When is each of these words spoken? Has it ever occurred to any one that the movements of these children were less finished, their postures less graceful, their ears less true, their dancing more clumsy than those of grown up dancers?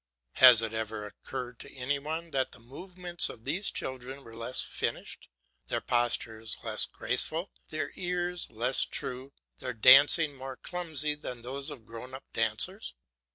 Has 0.37 0.63
it 0.63 0.73
ever 0.73 1.05
occurred 1.05 1.59
to 1.59 1.71
any 1.75 1.99
one 1.99 2.31
that 2.31 2.53
the 2.53 2.59
movements 2.59 3.29
of 3.29 3.43
these 3.43 3.69
children 3.69 4.23
were 4.23 4.35
less 4.35 4.63
finished, 4.63 5.29
their 5.67 5.79
postures 5.79 6.57
less 6.63 6.87
graceful, 6.87 7.51
their 7.69 7.91
ears 7.95 8.49
less 8.49 8.83
true, 8.83 9.31
their 9.59 9.73
dancing 9.75 10.35
more 10.35 10.57
clumsy 10.57 11.13
than 11.13 11.43
those 11.43 11.69
of 11.69 11.85
grown 11.85 12.15
up 12.15 12.23
dancers? 12.33 12.95